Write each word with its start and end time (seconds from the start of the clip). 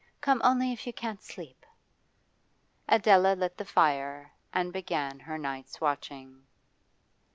Come 0.19 0.41
only 0.43 0.71
if 0.71 0.87
you 0.87 0.93
can't 0.93 1.21
sleep.' 1.21 1.63
Adela 2.89 3.35
lit 3.35 3.55
the 3.57 3.63
fire 3.65 4.31
and 4.51 4.73
began 4.73 5.19
her 5.19 5.37
night's 5.37 5.79
watching. 5.79 6.47